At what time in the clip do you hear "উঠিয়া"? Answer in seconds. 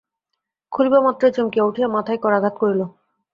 1.69-1.87